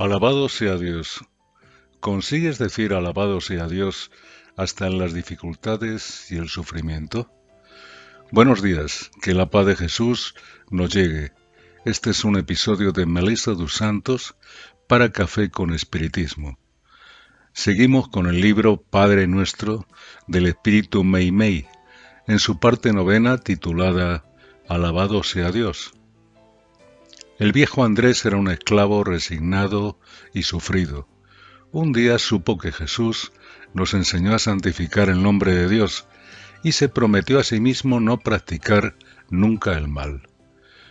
Alabado 0.00 0.48
sea 0.48 0.78
Dios. 0.78 1.20
¿Consigues 2.00 2.56
decir 2.56 2.94
alabado 2.94 3.42
sea 3.42 3.68
Dios 3.68 4.10
hasta 4.56 4.86
en 4.86 4.96
las 4.98 5.12
dificultades 5.12 6.32
y 6.32 6.36
el 6.36 6.48
sufrimiento? 6.48 7.30
Buenos 8.32 8.62
días, 8.62 9.10
que 9.20 9.34
la 9.34 9.50
paz 9.50 9.66
de 9.66 9.76
Jesús 9.76 10.34
nos 10.70 10.94
llegue. 10.94 11.32
Este 11.84 12.12
es 12.12 12.24
un 12.24 12.38
episodio 12.38 12.92
de 12.92 13.04
Melissa 13.04 13.50
dos 13.50 13.74
Santos 13.74 14.36
para 14.88 15.12
Café 15.12 15.50
con 15.50 15.74
Espiritismo. 15.74 16.58
Seguimos 17.52 18.08
con 18.08 18.26
el 18.26 18.40
libro 18.40 18.80
Padre 18.80 19.26
Nuestro 19.26 19.86
del 20.26 20.46
Espíritu 20.46 21.04
Mei 21.04 21.30
Mei, 21.30 21.68
en 22.26 22.38
su 22.38 22.58
parte 22.58 22.94
novena 22.94 23.36
titulada 23.36 24.24
Alabado 24.66 25.22
sea 25.24 25.52
Dios. 25.52 25.92
El 27.40 27.52
viejo 27.52 27.84
Andrés 27.84 28.22
era 28.26 28.36
un 28.36 28.50
esclavo 28.50 29.02
resignado 29.02 29.98
y 30.34 30.42
sufrido. 30.42 31.08
Un 31.72 31.94
día 31.94 32.18
supo 32.18 32.58
que 32.58 32.70
Jesús 32.70 33.32
nos 33.72 33.94
enseñó 33.94 34.34
a 34.34 34.38
santificar 34.38 35.08
el 35.08 35.22
nombre 35.22 35.54
de 35.54 35.66
Dios 35.66 36.06
y 36.62 36.72
se 36.72 36.90
prometió 36.90 37.38
a 37.38 37.42
sí 37.42 37.58
mismo 37.58 37.98
no 37.98 38.18
practicar 38.18 38.94
nunca 39.30 39.72
el 39.72 39.88
mal. 39.88 40.28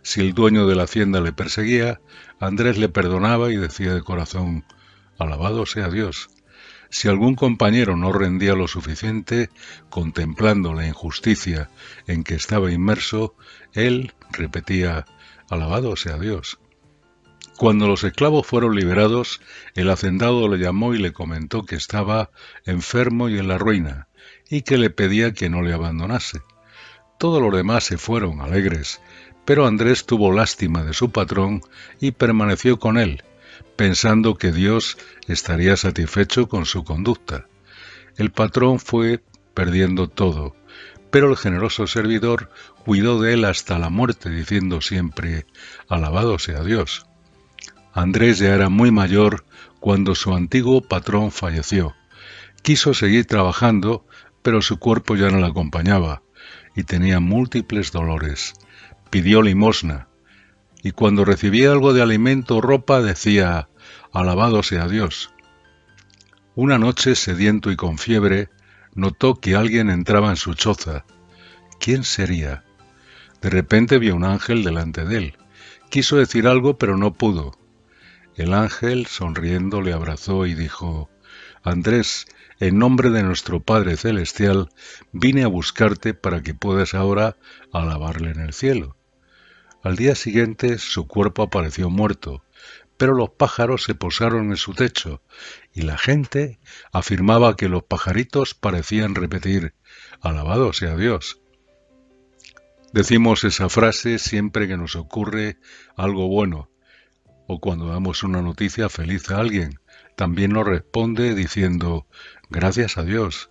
Si 0.00 0.22
el 0.22 0.32
dueño 0.32 0.66
de 0.66 0.76
la 0.76 0.84
hacienda 0.84 1.20
le 1.20 1.34
perseguía, 1.34 2.00
Andrés 2.38 2.78
le 2.78 2.88
perdonaba 2.88 3.52
y 3.52 3.56
decía 3.56 3.92
de 3.92 4.00
corazón, 4.00 4.64
Alabado 5.18 5.66
sea 5.66 5.90
Dios. 5.90 6.30
Si 6.90 7.08
algún 7.08 7.36
compañero 7.36 7.96
no 7.96 8.12
rendía 8.12 8.54
lo 8.54 8.66
suficiente, 8.66 9.48
contemplando 9.88 10.74
la 10.74 10.86
injusticia 10.86 11.70
en 12.06 12.24
que 12.24 12.34
estaba 12.34 12.72
inmerso, 12.72 13.36
él 13.72 14.12
repetía, 14.32 15.06
Alabado 15.48 15.96
sea 15.96 16.18
Dios. 16.18 16.58
Cuando 17.56 17.86
los 17.86 18.04
esclavos 18.04 18.46
fueron 18.46 18.74
liberados, 18.74 19.40
el 19.74 19.90
hacendado 19.90 20.48
le 20.48 20.58
llamó 20.58 20.94
y 20.94 20.98
le 20.98 21.12
comentó 21.12 21.64
que 21.64 21.76
estaba 21.76 22.30
enfermo 22.64 23.28
y 23.28 23.38
en 23.38 23.48
la 23.48 23.58
ruina, 23.58 24.08
y 24.48 24.62
que 24.62 24.78
le 24.78 24.90
pedía 24.90 25.32
que 25.32 25.48
no 25.48 25.62
le 25.62 25.72
abandonase. 25.72 26.40
Todos 27.18 27.42
los 27.42 27.54
demás 27.54 27.84
se 27.84 27.98
fueron 27.98 28.40
alegres, 28.40 29.00
pero 29.44 29.66
Andrés 29.66 30.06
tuvo 30.06 30.32
lástima 30.32 30.84
de 30.84 30.94
su 30.94 31.10
patrón 31.10 31.60
y 32.00 32.12
permaneció 32.12 32.78
con 32.78 32.96
él, 32.96 33.22
pensando 33.80 34.34
que 34.34 34.52
Dios 34.52 34.98
estaría 35.26 35.74
satisfecho 35.74 36.50
con 36.50 36.66
su 36.66 36.84
conducta. 36.84 37.46
El 38.18 38.30
patrón 38.30 38.78
fue 38.78 39.24
perdiendo 39.54 40.06
todo, 40.06 40.54
pero 41.10 41.30
el 41.30 41.36
generoso 41.38 41.86
servidor 41.86 42.50
cuidó 42.84 43.22
de 43.22 43.32
él 43.32 43.46
hasta 43.46 43.78
la 43.78 43.88
muerte, 43.88 44.28
diciendo 44.28 44.82
siempre, 44.82 45.46
Alabado 45.88 46.38
sea 46.38 46.62
Dios. 46.62 47.06
Andrés 47.94 48.38
ya 48.38 48.54
era 48.54 48.68
muy 48.68 48.90
mayor 48.90 49.46
cuando 49.78 50.14
su 50.14 50.34
antiguo 50.34 50.82
patrón 50.82 51.32
falleció. 51.32 51.94
Quiso 52.60 52.92
seguir 52.92 53.24
trabajando, 53.24 54.04
pero 54.42 54.60
su 54.60 54.78
cuerpo 54.78 55.16
ya 55.16 55.30
no 55.30 55.38
le 55.38 55.46
acompañaba 55.46 56.20
y 56.76 56.82
tenía 56.82 57.18
múltiples 57.18 57.92
dolores. 57.92 58.52
Pidió 59.08 59.40
limosna, 59.40 60.08
y 60.82 60.92
cuando 60.92 61.24
recibía 61.24 61.72
algo 61.72 61.94
de 61.94 62.02
alimento 62.02 62.56
o 62.56 62.60
ropa 62.60 63.00
decía, 63.00 63.69
Alabado 64.12 64.64
sea 64.64 64.88
Dios. 64.88 65.32
Una 66.56 66.78
noche, 66.78 67.14
sediento 67.14 67.70
y 67.70 67.76
con 67.76 67.96
fiebre, 67.96 68.48
notó 68.94 69.36
que 69.36 69.54
alguien 69.54 69.88
entraba 69.88 70.30
en 70.30 70.36
su 70.36 70.54
choza. 70.54 71.04
¿Quién 71.78 72.02
sería? 72.02 72.64
De 73.40 73.50
repente 73.50 73.98
vio 73.98 74.16
un 74.16 74.24
ángel 74.24 74.64
delante 74.64 75.04
de 75.04 75.16
él. 75.16 75.38
Quiso 75.90 76.16
decir 76.16 76.48
algo, 76.48 76.76
pero 76.76 76.96
no 76.96 77.14
pudo. 77.14 77.56
El 78.34 78.52
ángel, 78.52 79.06
sonriendo, 79.06 79.80
le 79.80 79.92
abrazó 79.92 80.44
y 80.44 80.54
dijo, 80.54 81.08
Andrés, 81.62 82.26
en 82.58 82.78
nombre 82.78 83.10
de 83.10 83.22
nuestro 83.22 83.60
Padre 83.60 83.96
Celestial, 83.96 84.70
vine 85.12 85.44
a 85.44 85.48
buscarte 85.48 86.14
para 86.14 86.42
que 86.42 86.54
puedas 86.54 86.94
ahora 86.94 87.36
alabarle 87.72 88.32
en 88.32 88.40
el 88.40 88.54
cielo. 88.54 88.96
Al 89.82 89.96
día 89.96 90.14
siguiente 90.14 90.78
su 90.78 91.06
cuerpo 91.06 91.42
apareció 91.42 91.88
muerto, 91.88 92.42
pero 93.00 93.14
los 93.14 93.30
pájaros 93.30 93.84
se 93.84 93.94
posaron 93.94 94.50
en 94.50 94.58
su 94.58 94.74
techo 94.74 95.22
y 95.72 95.82
la 95.82 95.96
gente 95.96 96.60
afirmaba 96.92 97.56
que 97.56 97.70
los 97.70 97.82
pajaritos 97.82 98.52
parecían 98.52 99.14
repetir 99.14 99.72
Alabado 100.20 100.74
sea 100.74 100.96
Dios. 100.96 101.40
Decimos 102.92 103.42
esa 103.44 103.70
frase 103.70 104.18
siempre 104.18 104.68
que 104.68 104.76
nos 104.76 104.96
ocurre 104.96 105.56
algo 105.96 106.28
bueno 106.28 106.68
o 107.46 107.58
cuando 107.58 107.88
damos 107.88 108.22
una 108.22 108.42
noticia 108.42 108.90
feliz 108.90 109.30
a 109.30 109.38
alguien. 109.38 109.80
También 110.14 110.52
nos 110.52 110.66
responde 110.66 111.34
diciendo 111.34 112.06
gracias 112.50 112.98
a 112.98 113.02
Dios. 113.02 113.48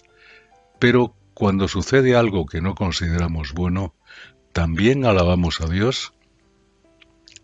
Pero 0.78 1.16
cuando 1.34 1.68
sucede 1.68 2.16
algo 2.16 2.46
que 2.46 2.62
no 2.62 2.76
consideramos 2.76 3.54
bueno, 3.54 3.96
¿también 4.54 5.06
alabamos 5.06 5.60
a 5.60 5.66
Dios? 5.66 6.14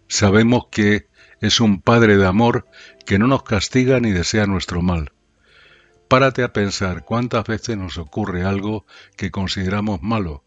Sabemos 0.07 0.67
que 0.69 1.07
es 1.41 1.59
un 1.59 1.81
Padre 1.81 2.17
de 2.17 2.25
amor 2.25 2.67
que 3.05 3.19
no 3.19 3.27
nos 3.27 3.43
castiga 3.43 3.99
ni 3.99 4.11
desea 4.11 4.45
nuestro 4.45 4.81
mal. 4.81 5.11
Párate 6.07 6.43
a 6.43 6.53
pensar 6.53 7.03
cuántas 7.03 7.45
veces 7.45 7.77
nos 7.77 7.97
ocurre 7.97 8.43
algo 8.43 8.85
que 9.17 9.31
consideramos 9.31 10.01
malo 10.01 10.43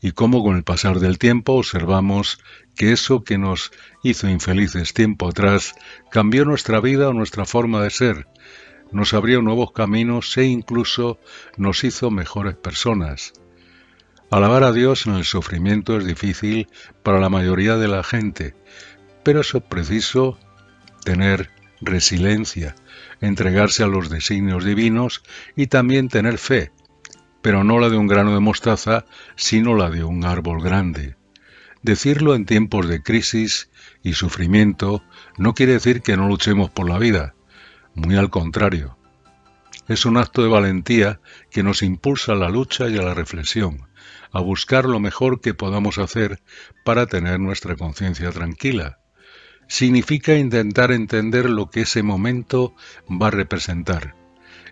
y 0.00 0.12
cómo 0.12 0.42
con 0.42 0.56
el 0.56 0.64
pasar 0.64 0.98
del 0.98 1.18
tiempo 1.18 1.54
observamos 1.54 2.38
que 2.74 2.92
eso 2.92 3.22
que 3.22 3.38
nos 3.38 3.70
hizo 4.02 4.28
infelices 4.28 4.94
tiempo 4.94 5.28
atrás 5.28 5.74
cambió 6.10 6.44
nuestra 6.44 6.80
vida 6.80 7.08
o 7.08 7.12
nuestra 7.12 7.44
forma 7.44 7.82
de 7.82 7.90
ser, 7.90 8.26
nos 8.92 9.14
abrió 9.14 9.42
nuevos 9.42 9.72
caminos 9.72 10.36
e 10.36 10.44
incluso 10.44 11.18
nos 11.56 11.84
hizo 11.84 12.10
mejores 12.10 12.56
personas. 12.56 13.32
Alabar 14.30 14.62
a 14.62 14.72
Dios 14.72 15.06
en 15.06 15.14
el 15.14 15.24
sufrimiento 15.24 15.96
es 15.96 16.04
difícil 16.04 16.68
para 17.02 17.20
la 17.20 17.28
mayoría 17.28 17.76
de 17.76 17.88
la 17.88 18.02
gente, 18.04 18.54
pero 19.22 19.40
es 19.40 19.52
preciso 19.68 20.38
tener 21.04 21.50
resiliencia, 21.80 22.74
entregarse 23.20 23.82
a 23.82 23.86
los 23.86 24.10
designios 24.10 24.64
divinos 24.64 25.22
y 25.56 25.66
también 25.66 26.08
tener 26.08 26.38
fe, 26.38 26.72
pero 27.42 27.64
no 27.64 27.78
la 27.78 27.88
de 27.88 27.96
un 27.96 28.06
grano 28.06 28.34
de 28.34 28.40
mostaza, 28.40 29.04
sino 29.36 29.74
la 29.74 29.90
de 29.90 30.04
un 30.04 30.24
árbol 30.24 30.62
grande. 30.62 31.16
Decirlo 31.82 32.34
en 32.34 32.44
tiempos 32.44 32.88
de 32.88 33.02
crisis 33.02 33.70
y 34.02 34.12
sufrimiento 34.12 35.02
no 35.38 35.54
quiere 35.54 35.72
decir 35.72 36.02
que 36.02 36.16
no 36.16 36.28
luchemos 36.28 36.70
por 36.70 36.88
la 36.88 36.98
vida, 36.98 37.34
muy 37.94 38.16
al 38.16 38.30
contrario. 38.30 38.98
Es 39.88 40.04
un 40.04 40.18
acto 40.18 40.42
de 40.42 40.48
valentía 40.48 41.20
que 41.50 41.62
nos 41.62 41.82
impulsa 41.82 42.32
a 42.32 42.36
la 42.36 42.50
lucha 42.50 42.88
y 42.88 42.98
a 42.98 43.02
la 43.02 43.14
reflexión, 43.14 43.88
a 44.30 44.40
buscar 44.40 44.84
lo 44.84 45.00
mejor 45.00 45.40
que 45.40 45.54
podamos 45.54 45.98
hacer 45.98 46.42
para 46.84 47.06
tener 47.06 47.40
nuestra 47.40 47.76
conciencia 47.76 48.30
tranquila, 48.30 49.00
significa 49.70 50.34
intentar 50.34 50.90
entender 50.90 51.48
lo 51.48 51.70
que 51.70 51.82
ese 51.82 52.02
momento 52.02 52.74
va 53.08 53.28
a 53.28 53.30
representar. 53.30 54.16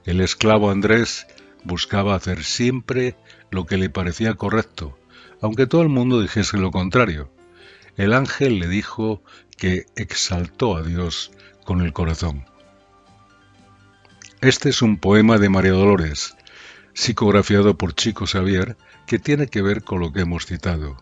El 0.04 0.20
esclavo 0.20 0.72
Andrés 0.72 1.28
buscaba 1.62 2.16
hacer 2.16 2.42
siempre 2.42 3.14
lo 3.52 3.64
que 3.64 3.76
le 3.76 3.90
parecía 3.90 4.34
correcto, 4.34 4.98
aunque 5.40 5.68
todo 5.68 5.82
el 5.82 5.88
mundo 5.88 6.20
dijese 6.20 6.58
lo 6.58 6.72
contrario. 6.72 7.30
El 7.96 8.12
ángel 8.12 8.58
le 8.58 8.66
dijo 8.66 9.22
que 9.56 9.86
exaltó 9.94 10.76
a 10.76 10.82
Dios 10.82 11.30
con 11.64 11.80
el 11.80 11.92
corazón. 11.92 12.44
Este 14.40 14.68
es 14.68 14.82
un 14.82 14.98
poema 14.98 15.38
de 15.38 15.48
María 15.48 15.72
Dolores, 15.72 16.36
psicografiado 16.92 17.78
por 17.78 17.94
Chico 17.94 18.26
Xavier, 18.26 18.76
que 19.06 19.20
tiene 19.20 19.46
que 19.46 19.62
ver 19.62 19.84
con 19.84 20.00
lo 20.00 20.12
que 20.12 20.22
hemos 20.22 20.46
citado. 20.46 20.96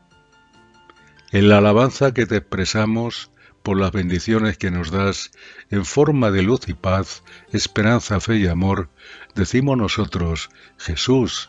En 1.33 1.49
la 1.49 1.59
alabanza 1.59 2.13
que 2.13 2.27
te 2.27 2.37
expresamos 2.37 3.31
por 3.67 3.81
las 3.81 3.91
bendiciones 3.91 4.59
que 4.59 4.71
nos 4.71 4.93
das 4.93 5.33
en 5.71 5.85
forma 5.85 6.31
de 6.31 6.43
luz 6.43 6.69
y 6.69 6.75
paz, 6.75 7.25
esperanza, 7.51 8.21
fe 8.21 8.37
y 8.37 8.47
amor, 8.47 8.91
decimos 9.35 9.77
nosotros, 9.77 10.51
Jesús, 10.79 11.49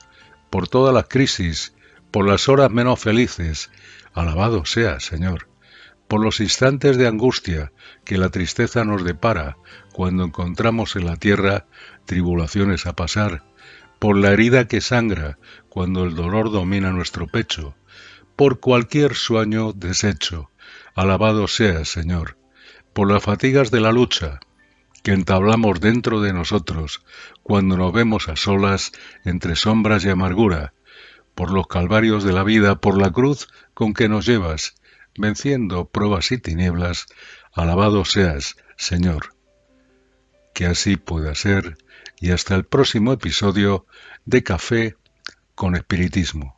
por 0.50 0.68
todas 0.68 0.96
las 0.96 1.06
crisis, 1.08 1.76
por 2.10 2.28
las 2.28 2.50
horas 2.50 2.72
menos 2.72 3.00
felices, 3.00 3.70
alabado 4.16 4.66
sea, 4.66 5.00
Señor, 5.00 5.48
por 6.08 6.20
los 6.20 6.40
instantes 6.40 6.98
de 6.98 7.06
angustia 7.06 7.72
que 8.04 8.18
la 8.18 8.30
tristeza 8.30 8.84
nos 8.84 9.04
depara 9.04 9.58
cuando 9.94 10.24
encontramos 10.24 10.96
en 10.96 11.06
la 11.06 11.18
tierra 11.18 11.68
tribulaciones 12.08 12.88
a 12.88 12.94
pasar, 12.94 13.44
por 14.00 14.18
la 14.18 14.32
herida 14.32 14.68
que 14.68 14.82
sangra 14.82 15.38
cuando 15.70 16.04
el 16.04 16.16
dolor 16.16 16.52
domina 16.52 16.92
nuestro 16.92 17.28
pecho, 17.28 17.76
por 18.36 18.60
cualquier 18.60 19.14
sueño 19.14 19.72
deshecho, 19.72 20.50
Alabado 20.98 21.48
sea, 21.48 21.86
Señor, 21.86 22.40
por 22.92 23.12
las 23.12 23.22
fatigas 23.22 23.70
de 23.70 23.82
la 23.82 23.92
lucha 23.92 24.40
que 25.04 25.12
entablamos 25.12 25.80
dentro 25.80 26.22
de 26.22 26.34
nosotros 26.34 27.06
cuando 27.44 27.78
nos 27.78 27.94
vemos 27.94 28.30
a 28.30 28.36
solas 28.36 28.94
entre 29.24 29.56
sombras 29.56 30.04
y 30.06 30.10
amargura, 30.10 30.74
por 31.36 31.52
los 31.52 31.68
calvarios 31.68 32.24
de 32.24 32.34
la 32.34 32.44
vida, 32.44 32.82
por 32.82 33.00
la 33.00 33.12
cruz 33.12 33.48
con 33.76 33.94
que 33.94 34.10
nos 34.10 34.26
llevas, 34.26 34.74
venciendo 35.16 35.86
pruebas 35.88 36.32
y 36.32 36.40
tinieblas, 36.40 37.06
alabado 37.54 38.04
seas, 38.04 38.56
Señor. 38.76 39.36
que 40.56 40.66
así 40.66 40.98
pueda 40.98 41.36
ser 41.36 41.78
y 42.20 42.32
hasta 42.32 42.56
el 42.56 42.66
próximo 42.66 43.14
episodio 43.14 43.86
de 44.26 44.42
Café 44.42 44.96
con 45.54 45.76
Espiritismo. 45.76 46.57